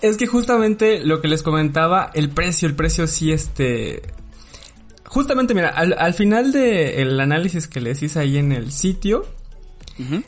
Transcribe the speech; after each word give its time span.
Es 0.00 0.16
que 0.16 0.26
justamente 0.26 1.04
lo 1.04 1.20
que 1.20 1.28
les 1.28 1.42
comentaba, 1.42 2.10
el 2.14 2.30
precio, 2.30 2.68
el 2.68 2.74
precio 2.74 3.06
sí 3.06 3.32
este... 3.32 4.02
Justamente, 5.04 5.54
mira, 5.54 5.70
al, 5.70 6.14
final 6.14 6.52
del 6.52 7.18
análisis 7.18 7.66
que 7.66 7.80
les 7.80 8.02
hice 8.02 8.20
ahí 8.20 8.36
en 8.36 8.52
el 8.52 8.70
sitio, 8.70 9.24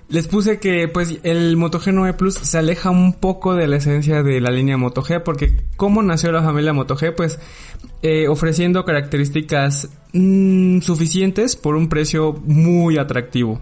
les 0.09 0.27
puse 0.27 0.59
que 0.59 0.89
pues 0.89 1.19
el 1.23 1.57
Moto 1.57 1.79
G9 1.79 2.17
Plus 2.17 2.35
se 2.35 2.59
aleja 2.59 2.91
un 2.91 3.13
poco 3.13 3.55
de 3.55 3.69
la 3.69 3.77
esencia 3.77 4.23
de 4.23 4.41
la 4.41 4.51
línea 4.51 4.79
Moto 4.79 5.03
G, 5.03 5.23
porque 5.23 5.55
¿cómo 5.77 6.03
nació 6.03 6.33
la 6.33 6.43
familia 6.43 6.73
Moto 6.73 6.97
G? 6.97 7.15
Pues 7.15 7.39
eh, 8.03 8.27
ofreciendo 8.27 8.85
características 8.85 9.91
mm, 10.15 10.81
suficientes 10.81 11.57
por 11.57 11.77
un 11.77 11.91
precio 11.91 12.33
muy 12.45 12.99
atractivo. 12.99 13.61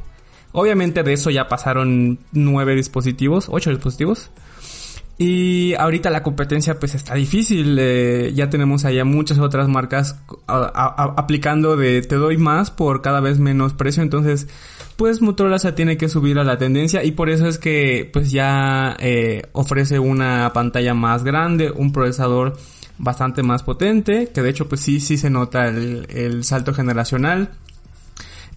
Obviamente 0.52 1.02
de 1.02 1.12
eso 1.12 1.30
ya 1.30 1.48
pasaron 1.48 2.20
nueve 2.32 2.74
dispositivos, 2.74 3.48
ocho 3.50 3.70
dispositivos. 3.70 4.30
Y 5.20 5.74
ahorita 5.74 6.10
la 6.10 6.22
competencia 6.22 6.78
pues 6.78 6.94
está 6.94 7.14
difícil. 7.14 7.76
Eh, 7.80 8.32
ya 8.34 8.50
tenemos 8.50 8.84
allá 8.84 9.04
muchas 9.04 9.38
otras 9.38 9.68
marcas 9.68 10.16
aplicando 10.46 11.76
de 11.76 12.02
te 12.02 12.14
doy 12.14 12.36
más 12.36 12.70
por 12.70 13.02
cada 13.02 13.20
vez 13.20 13.40
menos 13.40 13.74
precio. 13.74 14.02
Entonces 14.04 14.46
pues 14.96 15.20
Motorola 15.20 15.58
se 15.58 15.72
tiene 15.72 15.96
que 15.96 16.08
subir 16.08 16.38
a 16.38 16.44
la 16.44 16.58
tendencia 16.58 17.04
y 17.04 17.12
por 17.12 17.30
eso 17.30 17.46
es 17.46 17.58
que 17.58 18.08
pues 18.12 18.30
ya 18.30 18.96
eh, 19.00 19.42
ofrece 19.52 19.98
una 19.98 20.52
pantalla 20.52 20.94
más 20.94 21.24
grande, 21.24 21.70
un 21.70 21.92
procesador 21.92 22.56
bastante 22.98 23.44
más 23.44 23.62
potente, 23.62 24.30
que 24.34 24.42
de 24.42 24.50
hecho 24.50 24.68
pues 24.68 24.80
sí, 24.80 24.98
sí 24.98 25.16
se 25.16 25.30
nota 25.30 25.68
el, 25.68 26.06
el 26.10 26.44
salto 26.44 26.74
generacional. 26.74 27.50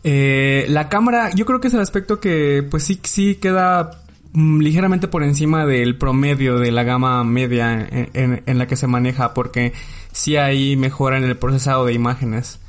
Eh, 0.04 0.66
la 0.70 0.90
cámara, 0.90 1.30
yo 1.32 1.46
creo 1.46 1.60
que 1.60 1.68
es 1.68 1.74
el 1.74 1.80
aspecto 1.80 2.20
que 2.20 2.66
pues 2.70 2.84
sí, 2.84 3.00
sí 3.04 3.36
queda 3.36 4.02
ligeramente 4.34 5.08
por 5.08 5.24
encima 5.24 5.66
del 5.66 5.98
promedio 5.98 6.60
de 6.60 6.72
la 6.72 6.84
gama 6.84 7.24
media 7.24 7.88
en, 7.92 8.58
la 8.58 8.68
que 8.68 8.76
se 8.76 8.88
maneja 8.88 9.34
porque 9.34 9.74
sí 10.12 10.38
hay 10.38 10.76
mejora 10.76 11.18
en 11.18 11.24
el 11.24 11.38
procesado 11.38 11.86
de 11.86 11.94
imágenes. 11.94 12.60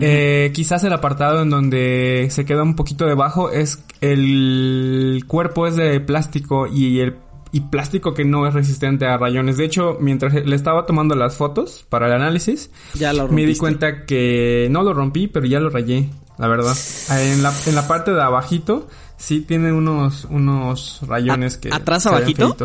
Eh, 0.00 0.50
quizás 0.54 0.82
el 0.84 0.92
apartado 0.94 1.42
en 1.42 1.50
donde 1.50 2.28
se 2.30 2.46
queda 2.46 2.62
un 2.62 2.74
poquito 2.74 3.04
debajo 3.04 3.50
es 3.50 3.84
el 4.00 5.24
cuerpo 5.26 5.66
es 5.66 5.76
de 5.76 6.00
plástico 6.00 6.66
y 6.66 7.00
el 7.00 7.16
y 7.52 7.60
plástico 7.60 8.14
que 8.14 8.24
no 8.24 8.46
es 8.46 8.54
resistente 8.54 9.06
a 9.06 9.16
rayones. 9.16 9.56
De 9.56 9.64
hecho, 9.64 9.96
mientras 10.00 10.34
le 10.34 10.54
estaba 10.54 10.86
tomando 10.86 11.14
las 11.14 11.36
fotos 11.36 11.84
para 11.88 12.06
el 12.06 12.12
análisis, 12.12 12.70
ya 12.94 13.12
me 13.12 13.46
di 13.46 13.56
cuenta 13.56 14.04
que 14.04 14.68
no 14.70 14.82
lo 14.82 14.92
rompí, 14.92 15.28
pero 15.28 15.46
ya 15.46 15.60
lo 15.60 15.70
rayé, 15.70 16.08
la 16.38 16.48
verdad. 16.48 16.76
En 17.10 17.42
la, 17.42 17.52
en 17.66 17.74
la 17.74 17.88
parte 17.88 18.12
de 18.12 18.22
abajito 18.22 18.86
Sí, 19.18 19.40
tiene 19.40 19.72
unos, 19.72 20.26
unos 20.30 21.00
rayones 21.06 21.58
que... 21.58 21.70
¿Atrás 21.72 22.06
abajito? 22.06 22.56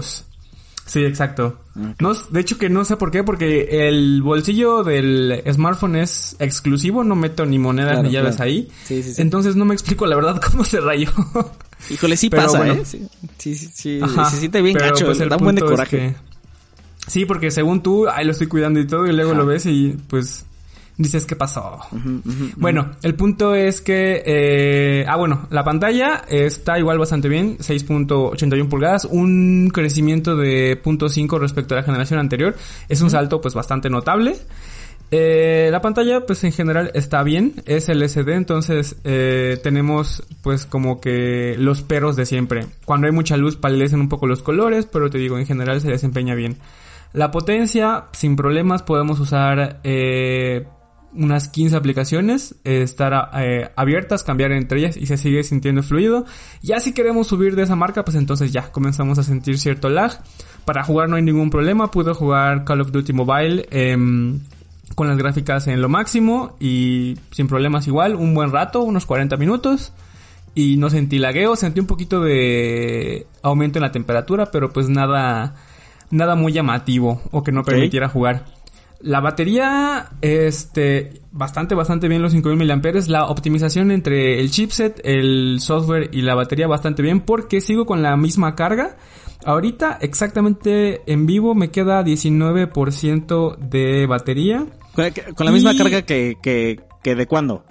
Sí, 0.85 1.03
exacto. 1.03 1.59
No, 1.99 2.13
de 2.13 2.39
hecho 2.39 2.57
que 2.57 2.69
no 2.69 2.85
sé 2.85 2.97
por 2.97 3.09
qué, 3.09 3.23
porque 3.23 3.87
el 3.87 4.21
bolsillo 4.21 4.83
del 4.83 5.41
smartphone 5.51 5.95
es 5.95 6.35
exclusivo, 6.39 7.03
no 7.03 7.15
meto 7.15 7.45
ni 7.45 7.57
monedas 7.57 8.03
ni 8.03 8.11
llaves 8.11 8.39
ahí. 8.39 8.69
Sí, 8.83 9.01
sí, 9.01 9.13
sí. 9.13 9.21
Entonces 9.21 9.55
no 9.55 9.65
me 9.65 9.73
explico 9.73 10.05
la 10.05 10.15
verdad 10.15 10.39
cómo 10.51 10.63
se 10.63 10.79
rayó. 10.79 11.09
Híjole, 11.89 12.15
sí 12.15 12.29
pasa, 12.29 12.67
¿eh? 12.67 12.81
Sí, 12.85 13.07
sí, 13.37 13.55
sí, 13.73 14.01
se 14.29 14.37
siente 14.37 14.61
bien 14.61 14.77
gacho, 14.77 15.05
pues, 15.05 15.17
da 15.19 15.37
un 15.37 15.43
buen 15.43 15.55
de 15.55 15.61
coraje. 15.61 16.15
Sí, 17.07 17.25
porque 17.25 17.51
según 17.51 17.81
tú, 17.81 18.07
ahí 18.07 18.25
lo 18.25 18.31
estoy 18.31 18.47
cuidando 18.47 18.79
y 18.79 18.87
todo, 18.87 19.07
y 19.07 19.11
luego 19.11 19.33
lo 19.33 19.45
ves 19.45 19.65
y 19.65 19.97
pues 20.07 20.45
dices, 20.97 21.25
¿qué 21.25 21.35
pasó? 21.35 21.79
bueno, 22.57 22.91
el 23.01 23.15
punto 23.15 23.55
es 23.55 23.81
que, 23.81 24.23
eh, 24.25 25.05
ah, 25.07 25.15
bueno, 25.17 25.47
la 25.49 25.63
pantalla 25.63 26.23
está 26.27 26.77
igual 26.77 26.97
bastante 26.97 27.29
bien, 27.29 27.57
6.81 27.57 28.69
pulgadas, 28.69 29.05
un 29.05 29.69
crecimiento 29.73 30.35
de 30.35 30.81
0.5 30.81 31.39
respecto 31.39 31.73
a 31.73 31.77
la 31.77 31.83
generación 31.83 32.19
anterior, 32.19 32.55
es 32.89 33.01
un 33.01 33.09
salto 33.09 33.41
pues 33.41 33.53
bastante 33.53 33.89
notable. 33.89 34.35
Eh, 35.15 35.69
la 35.71 35.79
pantalla 35.79 36.25
pues 36.25 36.43
en 36.43 36.51
general 36.51 36.89
está 36.95 37.21
bien, 37.21 37.53
es 37.67 37.87
LCD, 37.87 38.29
entonces 38.29 38.95
eh, 39.03 39.59
tenemos 39.61 40.23
pues 40.41 40.65
como 40.65 40.99
que 40.99 41.55
los 41.59 41.83
peros 41.83 42.15
de 42.15 42.25
siempre. 42.25 42.65
Cuando 42.83 43.05
hay 43.05 43.13
mucha 43.13 43.37
luz 43.37 43.55
palecen 43.55 44.01
un 44.01 44.09
poco 44.09 44.25
los 44.25 44.41
colores, 44.41 44.87
pero 44.91 45.11
te 45.11 45.19
digo, 45.19 45.37
en 45.37 45.45
general 45.45 45.81
se 45.81 45.89
desempeña 45.89 46.33
bien. 46.33 46.57
La 47.13 47.29
potencia, 47.29 48.05
sin 48.13 48.35
problemas, 48.35 48.81
podemos 48.81 49.19
usar 49.19 49.81
eh, 49.83 50.65
unas 51.15 51.47
15 51.47 51.75
aplicaciones, 51.75 52.55
eh, 52.63 52.81
estar 52.81 53.29
eh, 53.35 53.69
abiertas, 53.75 54.23
cambiar 54.23 54.51
entre 54.51 54.79
ellas 54.79 54.97
y 54.97 55.05
se 55.05 55.17
sigue 55.17 55.43
sintiendo 55.43 55.83
fluido. 55.83 56.25
Ya 56.61 56.79
si 56.79 56.93
queremos 56.93 57.27
subir 57.27 57.55
de 57.55 57.63
esa 57.63 57.75
marca, 57.75 58.03
pues 58.03 58.15
entonces 58.15 58.51
ya 58.51 58.71
comenzamos 58.71 59.19
a 59.19 59.23
sentir 59.23 59.57
cierto 59.59 59.89
lag. 59.89 60.21
Para 60.65 60.83
jugar 60.83 61.09
no 61.09 61.15
hay 61.15 61.21
ningún 61.21 61.49
problema, 61.49 61.91
puedo 61.91 62.13
jugar 62.13 62.63
Call 62.63 62.81
of 62.81 62.91
Duty 62.91 63.13
Mobile 63.13 63.67
em, 63.71 64.39
con 64.95 65.07
las 65.07 65.17
gráficas 65.17 65.67
en 65.67 65.81
lo 65.81 65.89
máximo 65.89 66.55
y 66.59 67.17
sin 67.31 67.47
problemas 67.47 67.87
igual, 67.87 68.15
un 68.15 68.33
buen 68.33 68.51
rato, 68.51 68.81
unos 68.81 69.05
40 69.05 69.37
minutos. 69.37 69.93
Y 70.55 70.77
no 70.77 70.91
sentí 70.91 71.17
lagueo, 71.17 71.55
sentí 71.55 71.79
un 71.79 71.87
poquito 71.87 72.21
de 72.21 73.25
aumento 73.41 73.79
en 73.79 73.83
la 73.83 73.91
temperatura, 73.91 74.51
pero 74.51 74.71
pues 74.71 74.87
nada, 74.87 75.55
nada 76.11 76.35
muy 76.35 76.53
llamativo 76.53 77.21
o 77.31 77.41
que 77.41 77.51
no 77.51 77.63
permitiera 77.63 78.07
jugar. 78.07 78.45
La 79.03 79.19
batería, 79.19 80.11
este, 80.21 81.21
bastante, 81.33 81.75
bastante 81.75 82.07
bien 82.07 82.21
los 82.21 82.31
5000 82.31 82.65
mAh. 82.65 82.81
La 83.09 83.25
optimización 83.27 83.91
entre 83.91 84.39
el 84.39 84.49
chipset, 84.49 85.01
el 85.03 85.59
software 85.59 86.09
y 86.13 86.21
la 86.21 86.35
batería 86.35 86.67
bastante 86.67 87.01
bien 87.01 87.19
porque 87.19 87.59
sigo 87.59 87.85
con 87.85 88.01
la 88.01 88.15
misma 88.15 88.55
carga. 88.55 88.95
Ahorita, 89.43 89.97
exactamente 89.99 91.01
en 91.05 91.25
vivo, 91.25 91.53
me 91.53 91.69
queda 91.69 92.01
19% 92.01 93.57
de 93.57 94.05
batería. 94.07 94.65
¿Con 95.35 95.45
la, 95.45 95.51
misma 95.51 95.75
carga 95.75 96.03
que, 96.03 96.37
que, 96.41 96.79
que 97.03 97.15
de 97.15 97.27
cuándo? 97.27 97.65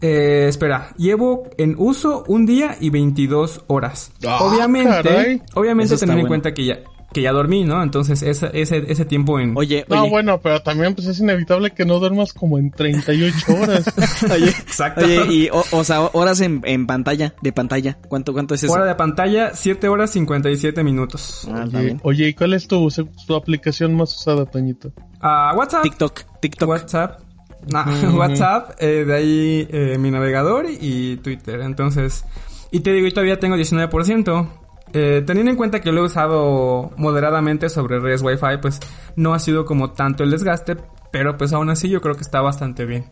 Eh, 0.00 0.46
espera, 0.48 0.94
llevo 0.96 1.48
en 1.58 1.74
uso 1.78 2.22
un 2.28 2.46
día 2.46 2.76
y 2.78 2.90
22 2.90 3.62
horas. 3.66 4.12
Ah, 4.24 4.44
obviamente, 4.44 5.42
obviamente 5.54 5.96
teniendo 5.96 6.20
en 6.20 6.28
cuenta 6.28 6.54
que 6.54 6.64
ya 6.64 6.78
que 7.14 7.22
ya 7.22 7.32
dormí, 7.32 7.64
¿no? 7.64 7.82
Entonces 7.82 8.22
ese, 8.22 8.50
ese, 8.52 8.84
ese 8.88 9.04
tiempo 9.06 9.40
en... 9.40 9.56
Oye, 9.56 9.86
No, 9.88 10.10
bueno, 10.10 10.40
pero 10.42 10.60
también 10.60 10.94
pues 10.94 11.06
es 11.06 11.20
inevitable 11.20 11.70
que 11.70 11.86
no 11.86 11.98
duermas 11.98 12.34
como 12.34 12.58
en 12.58 12.70
38 12.70 13.54
horas. 13.62 13.84
oye, 14.30 14.50
exacto. 14.50 15.06
Oye, 15.06 15.24
y 15.32 15.48
o, 15.50 15.84
sea, 15.84 16.02
horas 16.12 16.40
en, 16.42 16.60
en, 16.64 16.86
pantalla, 16.86 17.34
de 17.40 17.52
pantalla, 17.52 17.96
¿cuánto, 18.08 18.34
cuánto 18.34 18.54
es 18.54 18.64
eso? 18.64 18.72
Hora 18.72 18.84
de 18.84 18.94
pantalla, 18.96 19.52
7 19.54 19.88
horas 19.88 20.10
57 20.10 20.84
minutos. 20.84 21.48
Ah, 21.50 21.64
oye, 21.72 21.96
oye, 22.02 22.28
¿y 22.28 22.34
cuál 22.34 22.52
es 22.52 22.68
tu, 22.68 22.86
tu 23.26 23.34
aplicación 23.34 23.94
más 23.94 24.14
usada, 24.14 24.44
Toñito? 24.44 24.92
Ah, 25.20 25.54
WhatsApp. 25.56 25.84
TikTok, 25.84 26.20
TikTok. 26.40 26.68
WhatsApp. 26.68 27.20
WhatsApp, 28.14 28.72
eh, 28.78 29.04
de 29.06 29.14
ahí 29.14 29.68
eh, 29.70 29.96
mi 29.98 30.10
navegador 30.10 30.66
y 30.68 31.16
Twitter. 31.18 31.60
Entonces, 31.60 32.24
y 32.70 32.80
te 32.80 32.92
digo, 32.92 33.06
yo 33.06 33.14
todavía 33.14 33.38
tengo 33.38 33.56
19%. 33.56 34.63
Eh, 34.96 35.24
teniendo 35.26 35.50
en 35.50 35.56
cuenta 35.56 35.80
que 35.80 35.90
lo 35.90 36.02
he 36.02 36.04
usado 36.04 36.92
moderadamente 36.96 37.68
sobre 37.68 37.98
redes 37.98 38.22
Wi-Fi, 38.22 38.58
pues 38.62 38.78
no 39.16 39.34
ha 39.34 39.40
sido 39.40 39.64
como 39.64 39.90
tanto 39.90 40.22
el 40.22 40.30
desgaste, 40.30 40.76
pero 41.10 41.36
pues 41.36 41.52
aún 41.52 41.68
así 41.68 41.88
yo 41.88 42.00
creo 42.00 42.14
que 42.14 42.22
está 42.22 42.40
bastante 42.40 42.84
bien. 42.84 43.06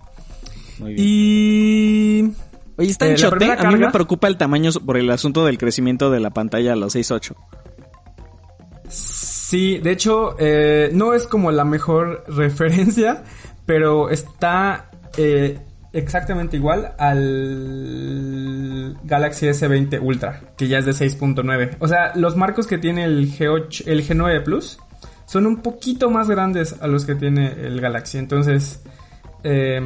Muy 0.79 0.95
bien. 0.95 1.07
Y... 1.09 2.33
Oye, 2.77 2.91
está 2.91 3.07
en 3.07 3.17
eh, 3.17 3.57
A 3.59 3.71
mí 3.71 3.79
me 3.79 3.91
preocupa 3.91 4.29
el 4.29 4.37
tamaño 4.37 4.71
por 4.87 4.97
el 4.97 5.11
asunto 5.11 5.45
del 5.45 5.59
crecimiento 5.59 6.11
de 6.11 6.21
la 6.21 6.31
pantalla 6.31 6.73
a 6.73 6.77
los 6.77 6.95
6.8. 6.95 7.35
Sí, 8.89 9.79
de 9.79 9.91
hecho, 9.91 10.37
eh, 10.39 10.91
no 10.95 11.15
es 11.15 11.27
como 11.27 11.51
la 11.51 11.65
mejor 11.65 12.25
referencia, 12.29 13.25
pero 13.67 14.09
está 14.09 14.89
eh, 15.17 15.59
exactamente 15.93 16.57
igual 16.57 16.95
al 16.99 17.77
Galaxy 19.05 19.47
S20 19.47 20.01
Ultra, 20.01 20.41
que 20.57 20.69
ya 20.69 20.79
es 20.79 20.87
de 20.87 20.93
6.9. 20.93 21.77
O 21.79 21.89
sea, 21.89 22.13
los 22.17 22.37
marcos 22.37 22.67
que 22.67 22.79
tiene 22.79 23.05
el 23.05 23.31
G8, 23.31 23.85
el 23.87 24.07
G9 24.07 24.43
Plus 24.43 24.79
son 25.27 25.47
un 25.47 25.63
poquito 25.63 26.11
más 26.11 26.29
grandes 26.29 26.77
a 26.81 26.87
los 26.87 27.05
que 27.05 27.15
tiene 27.15 27.53
el 27.53 27.81
Galaxy. 27.81 28.19
Entonces, 28.19 28.83
eh, 29.45 29.81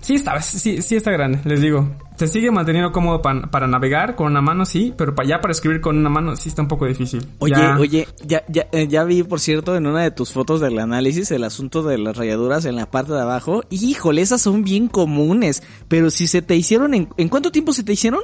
sí 0.00 0.14
está, 0.14 0.40
sí, 0.40 0.82
sí 0.82 0.96
está 0.96 1.10
grande, 1.10 1.40
les 1.44 1.60
digo. 1.60 1.90
Se 2.16 2.28
sigue 2.28 2.50
manteniendo 2.50 2.92
cómodo 2.92 3.20
para 3.22 3.66
navegar 3.66 4.14
con 4.14 4.28
una 4.28 4.40
mano, 4.40 4.64
sí, 4.64 4.94
pero 4.96 5.14
para 5.14 5.28
ya 5.28 5.40
para 5.40 5.52
escribir 5.52 5.80
con 5.80 5.98
una 5.98 6.10
mano 6.10 6.36
sí 6.36 6.48
está 6.48 6.62
un 6.62 6.68
poco 6.68 6.86
difícil. 6.86 7.26
Oye, 7.40 7.66
oye, 7.78 8.08
ya, 8.24 8.44
ya, 8.48 8.68
eh, 8.72 8.86
ya 8.88 9.04
vi, 9.04 9.22
por 9.24 9.40
cierto, 9.40 9.74
en 9.74 9.86
una 9.86 10.02
de 10.02 10.10
tus 10.10 10.32
fotos 10.32 10.60
del 10.60 10.78
análisis 10.78 11.30
el 11.32 11.44
asunto 11.44 11.82
de 11.82 11.98
las 11.98 12.16
rayaduras 12.16 12.64
en 12.66 12.76
la 12.76 12.90
parte 12.90 13.12
de 13.12 13.20
abajo. 13.20 13.62
Híjole, 13.70 14.22
esas 14.22 14.40
son 14.40 14.62
bien 14.62 14.88
comunes, 14.88 15.62
pero 15.88 16.10
si 16.10 16.28
se 16.28 16.40
te 16.40 16.54
hicieron, 16.54 16.94
¿en, 16.94 17.08
¿en 17.16 17.28
cuánto 17.28 17.50
tiempo 17.50 17.72
se 17.72 17.82
te 17.82 17.92
hicieron? 17.94 18.20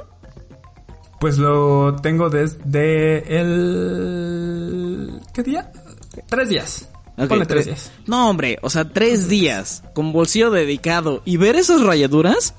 Pues 1.19 1.37
lo 1.37 1.97
tengo 2.01 2.29
desde 2.29 3.39
el... 3.39 5.19
¿Qué 5.33 5.43
día? 5.43 5.71
Tres 6.27 6.49
días. 6.49 6.89
Ponle 7.27 7.45
tres 7.45 7.65
días. 7.65 7.91
No, 8.07 8.29
hombre, 8.29 8.57
o 8.61 8.69
sea, 8.69 8.85
tres 8.91 9.27
días 9.27 9.83
con 9.93 10.13
bolsillo 10.13 10.49
dedicado 10.49 11.21
y 11.25 11.37
ver 11.37 11.55
esas 11.57 11.81
rayaduras. 11.81 12.55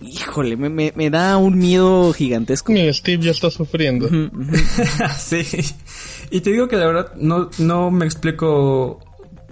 Híjole, 0.00 0.56
me, 0.56 0.92
me, 0.94 1.10
da 1.10 1.36
un 1.36 1.58
miedo 1.58 2.12
gigantesco. 2.12 2.72
Mi 2.72 2.92
Steve 2.92 3.22
ya 3.22 3.30
está 3.32 3.50
sufriendo. 3.50 4.08
sí. 5.18 5.44
Y 6.30 6.40
te 6.40 6.50
digo 6.50 6.68
que 6.68 6.76
la 6.76 6.86
verdad 6.86 7.14
no, 7.16 7.50
no 7.58 7.90
me 7.90 8.06
explico 8.06 9.00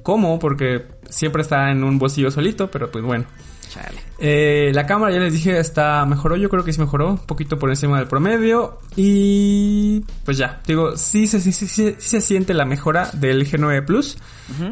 cómo, 0.03 0.39
porque 0.39 0.87
siempre 1.09 1.43
está 1.43 1.71
en 1.71 1.85
un 1.85 1.99
bolsillo 1.99 2.31
solito, 2.31 2.71
pero 2.71 2.91
pues 2.91 3.05
bueno. 3.05 3.27
Eh, 4.19 4.73
la 4.75 4.87
cámara, 4.87 5.13
ya 5.13 5.21
les 5.21 5.33
dije, 5.33 5.59
está 5.59 6.05
mejoró. 6.07 6.37
Yo 6.37 6.49
creo 6.49 6.65
que 6.65 6.73
sí 6.73 6.81
mejoró. 6.81 7.11
Un 7.11 7.19
poquito 7.19 7.59
por 7.59 7.71
encima 7.71 7.99
del 7.99 8.09
promedio. 8.09 8.79
Y 8.97 10.01
pues 10.25 10.39
ya, 10.39 10.61
digo, 10.67 10.97
sí, 10.97 11.27
sí, 11.27 11.41
sí, 11.41 11.53
sí, 11.53 11.95
se 11.99 12.21
siente 12.21 12.55
la 12.55 12.65
mejora 12.65 13.11
del 13.13 13.49
G9 13.49 13.85
Plus. 13.85 14.19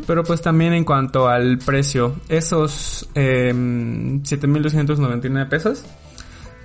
Pero 0.07 0.25
pues 0.25 0.41
también 0.41 0.73
en 0.73 0.85
cuanto 0.85 1.29
al 1.29 1.59
precio, 1.59 2.17
esos 2.29 3.09
eh, 3.15 3.53
7.299 3.55 5.49
pesos 5.51 5.85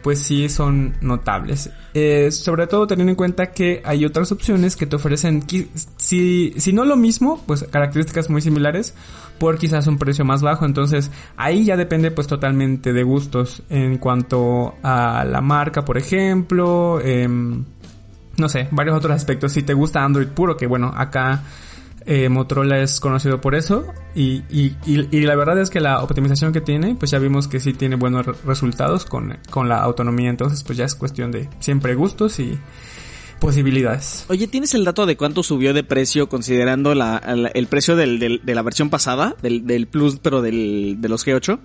pues 0.02 0.20
sí 0.20 0.50
son 0.50 0.96
notables. 1.02 1.70
Eh, 1.94 2.32
sobre 2.32 2.68
todo 2.68 2.88
teniendo 2.88 3.12
en 3.12 3.16
cuenta 3.16 3.52
que 3.52 3.82
hay 3.86 4.06
otras 4.06 4.32
opciones 4.32 4.76
que 4.76 4.86
te 4.86 4.96
ofrecen, 4.96 5.44
si, 5.98 6.54
si 6.58 6.74
no 6.74 6.86
lo 6.86 6.96
mismo, 6.96 7.44
pues 7.46 7.64
características 7.64 8.30
muy 8.30 8.42
similares, 8.42 8.94
por 9.38 9.58
quizás 9.58 9.88
un 9.88 9.98
precio 9.98 10.24
más 10.26 10.42
bajo. 10.42 10.66
Entonces 10.66 11.12
ahí 11.38 11.66
ya 11.66 11.78
depende 11.78 12.12
pues 12.12 12.28
totalmente 12.28 12.94
de 12.94 13.04
gustos 13.04 13.64
en 13.70 13.98
cuanto 13.98 14.76
a 14.84 15.26
la 15.26 15.42
marca, 15.42 15.84
por 15.84 15.98
ejemplo. 15.98 17.02
Em, 17.02 17.66
no 18.38 18.50
sé, 18.50 18.68
varios 18.72 18.96
otros 18.96 19.14
aspectos. 19.14 19.52
Si 19.52 19.64
te 19.64 19.74
gusta 19.74 20.04
Android 20.04 20.28
puro, 20.28 20.58
que 20.58 20.68
bueno, 20.68 20.94
acá 20.96 21.44
eh, 22.06 22.30
Motorola 22.30 22.80
es 22.80 23.00
conocido 23.00 23.42
por 23.42 23.56
eso 23.56 23.86
y, 24.16 24.44
y, 24.50 24.76
y, 24.86 25.22
la 25.22 25.36
verdad 25.36 25.60
es 25.60 25.70
que 25.70 25.80
la 25.80 26.02
optimización 26.02 26.52
que 26.52 26.62
tiene, 26.62 26.96
pues 26.96 27.12
ya 27.12 27.20
vimos 27.20 27.48
que 27.48 27.60
sí 27.60 27.74
tiene 27.74 27.96
buenos 27.96 28.26
resultados 28.44 29.06
con, 29.06 29.38
con 29.50 29.70
la 29.70 29.80
autonomía, 29.80 30.30
entonces 30.30 30.64
pues 30.64 30.78
ya 30.78 30.86
es 30.86 30.96
cuestión 30.96 31.32
de 31.32 31.50
siempre 31.60 31.96
gustos 31.96 32.40
y 32.40 32.58
posibilidades. 33.40 34.26
Oye, 34.30 34.48
¿tienes 34.48 34.74
el 34.74 34.86
dato 34.86 35.06
de 35.06 35.18
cuánto 35.18 35.44
subió 35.44 35.74
de 35.74 35.84
precio 35.84 36.30
considerando 36.30 36.96
la, 36.96 37.18
el 37.54 37.68
precio 37.68 37.96
del, 37.96 38.20
del, 38.20 38.42
de 38.44 38.56
la 38.56 38.62
versión 38.62 38.90
pasada, 38.90 39.36
del, 39.42 39.66
del 39.66 39.88
Plus, 39.88 40.20
pero 40.20 40.42
del, 40.42 40.98
de 41.00 41.10
los 41.10 41.26
G8? 41.26 41.60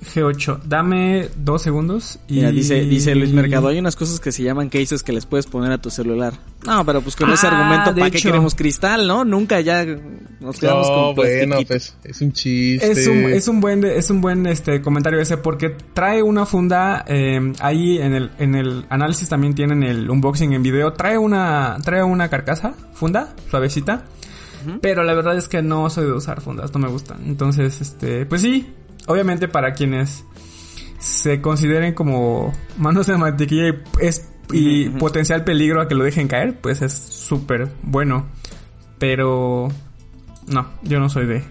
G8. 0.00 0.62
Dame 0.64 1.28
dos 1.36 1.62
segundos 1.62 2.18
y... 2.28 2.42
dice, 2.52 2.84
dice 2.84 3.14
Luis 3.14 3.32
Mercado, 3.32 3.68
hay 3.68 3.78
unas 3.78 3.96
cosas 3.96 4.20
que 4.20 4.32
se 4.32 4.42
llaman 4.42 4.68
cases 4.68 5.02
que 5.02 5.12
les 5.12 5.26
puedes 5.26 5.46
poner 5.46 5.72
a 5.72 5.78
tu 5.78 5.90
celular. 5.90 6.34
No, 6.66 6.84
pero 6.84 7.00
pues 7.00 7.16
con 7.16 7.30
ese 7.30 7.46
ah, 7.46 7.50
argumento, 7.50 7.94
¿para 7.94 8.10
qué 8.10 8.20
queremos 8.20 8.54
cristal, 8.54 9.06
no? 9.06 9.24
Nunca 9.24 9.60
ya 9.60 9.84
nos 10.40 10.58
quedamos 10.58 10.88
con 10.88 11.14
bueno, 11.14 11.56
pues 11.66 11.96
es 12.04 12.20
un 12.20 12.32
chiste. 12.32 12.90
Es 12.90 13.06
un, 13.06 13.16
es 13.24 13.48
un 13.48 13.60
buen, 13.60 13.84
es 13.84 14.10
un 14.10 14.20
buen 14.20 14.46
este 14.46 14.80
comentario 14.82 15.20
ese 15.20 15.36
porque 15.36 15.76
trae 15.94 16.22
una 16.22 16.46
funda, 16.46 17.04
eh, 17.06 17.52
ahí 17.60 17.98
en 17.98 18.14
el, 18.14 18.30
en 18.38 18.54
el 18.54 18.84
análisis 18.88 19.28
también 19.28 19.54
tienen 19.54 19.82
el 19.82 20.08
unboxing 20.08 20.52
en 20.52 20.62
video, 20.62 20.92
trae 20.92 21.18
una, 21.18 21.76
trae 21.84 22.02
una 22.02 22.28
carcasa, 22.28 22.74
funda, 22.94 23.34
suavecita. 23.50 24.04
Pero 24.82 25.04
la 25.04 25.14
verdad 25.14 25.36
es 25.36 25.48
que 25.48 25.62
no 25.62 25.88
soy 25.88 26.06
de 26.06 26.12
usar 26.12 26.40
fundas, 26.40 26.72
no 26.74 26.80
me 26.80 26.88
gustan. 26.88 27.22
Entonces, 27.26 27.80
este, 27.80 28.26
pues 28.26 28.42
sí, 28.42 28.66
obviamente 29.08 29.48
para 29.48 29.72
quienes 29.72 30.24
se 30.98 31.40
consideren 31.40 31.94
como 31.94 32.52
manos 32.76 33.06
de 33.06 33.16
mantequilla 33.16 33.68
y, 33.68 33.74
es, 34.00 34.30
y 34.52 34.88
potencial 34.90 35.44
peligro 35.44 35.80
a 35.80 35.88
que 35.88 35.94
lo 35.94 36.04
dejen 36.04 36.28
caer, 36.28 36.60
pues 36.60 36.82
es 36.82 36.92
súper 36.92 37.68
bueno. 37.82 38.26
Pero 38.98 39.68
no, 40.46 40.68
yo 40.82 41.00
no 41.00 41.08
soy 41.08 41.26
de, 41.26 41.44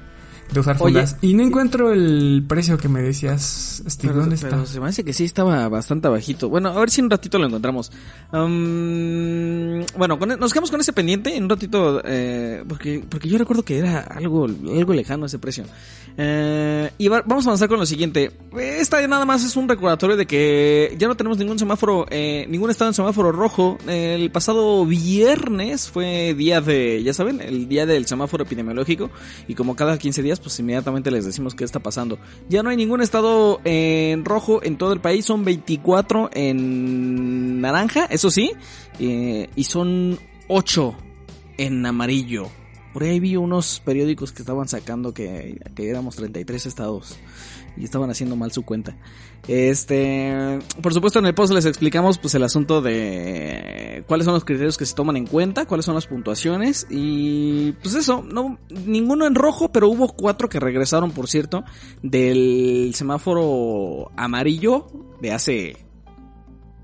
de 0.52 0.60
usar 0.60 0.78
fundas. 0.78 1.18
y 1.22 1.34
no 1.34 1.44
encuentro 1.44 1.92
el 1.92 2.44
precio 2.48 2.78
que 2.78 2.88
me 2.90 3.02
decías, 3.02 3.84
Steve. 3.88 4.14
¿Dónde 4.14 4.36
está? 4.36 4.66
se 4.66 4.80
me 4.80 4.88
hace 4.88 5.04
que 5.04 5.14
sí 5.14 5.26
estaba 5.26 5.68
bastante 5.70 6.08
bajito. 6.08 6.50
Bueno, 6.50 6.70
a 6.70 6.80
ver 6.80 6.90
si 6.90 7.02
en 7.02 7.06
un 7.06 7.12
ratito 7.12 7.38
lo 7.38 7.48
encontramos. 7.48 7.92
bueno, 8.32 10.18
nos 10.40 10.54
quedamos 10.54 10.72
con 10.72 10.80
ese 10.80 10.94
pendiente 10.94 11.36
en 11.36 11.44
un 11.44 11.50
ratito, 11.50 12.02
eh, 12.06 12.64
porque, 12.68 13.04
porque 13.08 13.28
yo 13.30 13.38
recuerdo 13.38 13.64
que 13.64 13.78
era 13.78 14.00
algo, 14.00 14.46
algo 14.46 14.94
lejano 14.94 15.26
ese 15.26 15.40
precio. 15.40 15.66
Eh, 16.20 16.90
y 16.98 17.08
vamos 17.08 17.46
a 17.46 17.50
avanzar 17.50 17.70
con 17.70 17.80
lo 17.80 17.86
siguiente. 17.86 18.32
Esta 18.58 19.06
nada 19.08 19.26
más 19.26 19.44
es 19.44 19.56
un 19.56 19.70
recordatorio 19.70 20.18
de 20.18 20.26
que 20.26 20.96
ya 20.98 21.08
no 21.08 21.16
tenemos 21.16 21.38
ningún 21.38 21.60
semáforo, 21.60 22.06
eh, 22.10 22.46
ningún 22.50 22.72
estado 22.72 22.90
en 22.90 22.96
semáforo 22.96 23.32
rojo. 23.32 23.78
El 23.88 24.32
pasado 24.32 24.86
viernes 24.86 25.90
fue 25.90 26.34
día 26.34 26.62
de, 26.62 27.04
ya 27.04 27.14
saben, 27.14 27.42
el 27.42 27.68
día 27.68 27.86
del 27.86 28.08
semáforo 28.08 28.44
epidemiológico. 28.44 29.12
Y 29.48 29.54
como 29.54 29.76
cada 29.76 29.98
15 29.98 30.24
días 30.24 30.37
pues 30.40 30.60
inmediatamente 30.60 31.12
les 31.12 31.26
decimos 31.26 31.56
qué 31.56 31.64
está 31.64 31.80
pasando. 31.80 32.20
Ya 32.50 32.64
no 32.64 32.70
hay 32.70 32.78
ningún 32.78 33.02
estado 33.02 33.60
en 33.64 34.26
rojo 34.26 34.64
en 34.64 34.78
todo 34.78 34.94
el 34.94 35.00
país, 35.00 35.26
son 35.26 35.44
24 35.44 36.30
en 36.34 37.62
naranja, 37.62 38.06
eso 38.06 38.30
sí, 38.30 38.52
eh, 39.00 39.50
y 39.56 39.64
son 39.64 40.20
8 40.48 40.96
en 41.58 41.86
amarillo. 41.86 42.48
Por 42.98 43.04
ahí 43.04 43.20
vi 43.20 43.36
unos 43.36 43.80
periódicos 43.86 44.32
que 44.32 44.42
estaban 44.42 44.68
sacando 44.68 45.14
que, 45.14 45.62
que 45.76 45.88
éramos 45.88 46.16
33 46.16 46.66
estados 46.66 47.16
y 47.78 47.84
estaban 47.84 48.10
haciendo 48.10 48.36
mal 48.36 48.52
su 48.52 48.64
cuenta. 48.64 48.98
Este, 49.48 50.58
por 50.82 50.96
supuesto 50.96 51.20
en 51.20 51.28
el 51.28 51.36
post 51.36 51.54
les 51.54 51.66
explicamos 51.66 52.18
pues 52.18 52.34
el 52.34 52.42
asunto 52.42 52.82
de 52.82 54.04
cuáles 54.08 54.26
son 54.26 54.34
los 54.34 54.46
criterios 54.46 54.80
que 54.80 54.88
se 54.88 54.96
toman 54.96 55.16
en 55.16 55.28
cuenta, 55.28 55.68
cuáles 55.68 55.86
son 55.86 55.94
las 55.94 56.08
puntuaciones 56.08 56.88
y 56.90 57.74
pues 57.84 57.94
eso, 57.94 58.24
no 58.24 58.58
ninguno 58.72 59.28
en 59.28 59.36
rojo, 59.36 59.72
pero 59.72 59.90
hubo 59.90 60.08
cuatro 60.08 60.50
que 60.50 60.60
regresaron, 60.60 61.12
por 61.12 61.28
cierto, 61.28 61.66
del 62.02 62.94
semáforo 62.96 64.10
amarillo 64.18 64.88
de 65.22 65.34
hace 65.34 65.86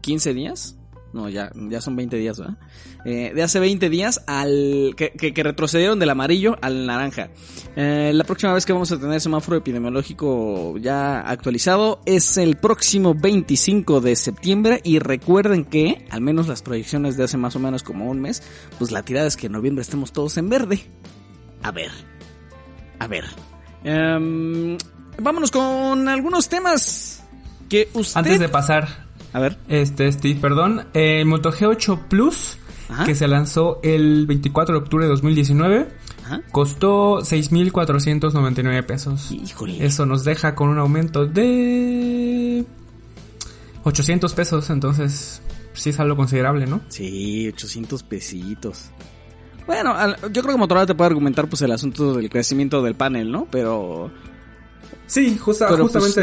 15 0.01 0.35
días 0.35 0.77
no, 1.13 1.29
ya, 1.29 1.51
ya 1.69 1.79
son 1.79 1.95
20 1.95 2.17
días, 2.17 2.39
¿verdad? 2.39 2.57
Eh, 3.05 3.31
de 3.35 3.43
hace 3.43 3.59
20 3.59 3.87
días 3.89 4.23
al 4.25 4.95
que, 4.97 5.11
que, 5.11 5.43
retrocedieron 5.43 5.99
del 5.99 6.09
amarillo 6.09 6.57
al 6.59 6.87
naranja. 6.87 7.29
Eh, 7.75 8.11
la 8.13 8.23
próxima 8.23 8.51
vez 8.51 8.65
que 8.65 8.73
vamos 8.73 8.91
a 8.91 8.99
tener 8.99 9.21
semáforo 9.21 9.57
epidemiológico 9.57 10.75
ya 10.79 11.21
actualizado 11.21 12.01
es 12.07 12.37
el 12.37 12.55
próximo 12.57 13.13
25 13.13 14.01
de 14.01 14.15
septiembre 14.15 14.81
y 14.83 14.97
recuerden 14.97 15.65
que, 15.65 16.07
al 16.09 16.21
menos 16.21 16.47
las 16.47 16.63
proyecciones 16.63 17.15
de 17.15 17.25
hace 17.25 17.37
más 17.37 17.55
o 17.55 17.59
menos 17.59 17.83
como 17.83 18.09
un 18.09 18.19
mes, 18.19 18.41
pues 18.79 18.91
la 18.91 19.03
tirada 19.03 19.27
es 19.27 19.37
que 19.37 19.45
en 19.45 19.53
noviembre 19.53 19.83
estemos 19.83 20.13
todos 20.13 20.37
en 20.37 20.49
verde. 20.49 20.81
A 21.61 21.71
ver, 21.71 21.91
a 22.97 23.07
ver. 23.07 23.25
Em, 23.83 24.77
vámonos 25.21 25.51
con 25.51 26.07
algunos 26.07 26.49
temas 26.49 27.23
que 27.69 27.87
usted... 27.93 28.17
Antes 28.17 28.39
de 28.39 28.49
pasar 28.49 29.02
a 29.33 29.39
ver. 29.39 29.57
Este, 29.67 30.11
Steve, 30.11 30.39
perdón. 30.39 30.87
El 30.93 31.25
Moto 31.25 31.51
G8 31.51 32.07
Plus, 32.07 32.57
que 33.05 33.15
se 33.15 33.27
lanzó 33.27 33.79
el 33.83 34.27
24 34.27 34.75
de 34.75 34.81
octubre 34.81 35.05
de 35.05 35.09
2019, 35.09 35.89
costó 36.51 37.19
6.499 37.19 38.85
pesos. 38.85 39.31
Híjole. 39.31 39.83
Eso 39.83 40.05
nos 40.05 40.23
deja 40.23 40.55
con 40.55 40.69
un 40.69 40.77
aumento 40.77 41.25
de 41.25 42.63
800 43.83 44.33
pesos, 44.33 44.69
entonces 44.69 45.41
sí 45.73 45.89
es 45.89 45.99
algo 45.99 46.15
considerable, 46.15 46.67
¿no? 46.67 46.81
Sí, 46.89 47.49
800 47.49 48.03
pesitos. 48.03 48.91
Bueno, 49.65 49.95
yo 50.29 50.41
creo 50.41 50.53
que 50.53 50.57
Motorola 50.57 50.85
te 50.85 50.95
puede 50.95 51.07
argumentar 51.07 51.47
pues 51.47 51.61
el 51.61 51.71
asunto 51.71 52.13
del 52.13 52.29
crecimiento 52.29 52.81
del 52.81 52.95
panel, 52.95 53.31
¿no? 53.31 53.47
Pero 53.49 54.11
Sí, 55.07 55.37
justa, 55.37 55.67
pues, 55.67 55.79
justamente. 55.81 56.21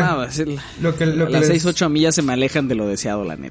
lo 0.80 0.96
que, 0.96 1.06
lo 1.06 1.28
las 1.28 1.46
6, 1.46 1.66
8 1.66 1.88
millas 1.88 2.14
se 2.14 2.22
me 2.22 2.32
alejan 2.32 2.66
de 2.68 2.74
lo 2.74 2.86
deseado, 2.86 3.24
la 3.24 3.36
neta. 3.36 3.48